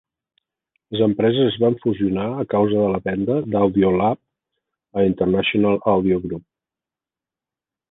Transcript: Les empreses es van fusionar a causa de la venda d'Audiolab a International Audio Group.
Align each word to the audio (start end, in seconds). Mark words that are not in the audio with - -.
Les 0.95 1.01
empreses 1.07 1.49
es 1.49 1.57
van 1.63 1.77
fusionar 1.83 2.23
a 2.45 2.45
causa 2.55 2.79
de 2.85 2.87
la 2.95 3.03
venda 3.09 3.37
d'Audiolab 3.57 5.01
a 5.03 5.07
International 5.11 5.81
Audio 5.95 6.21
Group. 6.27 6.45